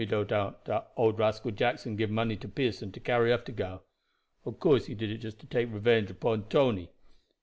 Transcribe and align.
"Me 0.01 0.07
no 0.07 0.23
doubt 0.23 0.65
dat 0.65 0.91
old 0.97 1.19
rascal 1.19 1.51
Jackson 1.51 1.95
give 1.95 2.09
money 2.09 2.35
to 2.35 2.47
Pearson 2.47 2.91
to 2.91 2.99
carry 2.99 3.31
off 3.31 3.45
de 3.45 3.51
gal. 3.51 3.83
Ob 4.47 4.57
course 4.59 4.87
he 4.87 4.95
did 4.95 5.11
it 5.11 5.19
just 5.19 5.37
to 5.37 5.45
take 5.45 5.71
revenge 5.71 6.09
upon 6.09 6.43
Tony. 6.49 6.89